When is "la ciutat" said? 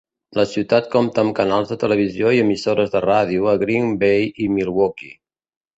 0.37-0.87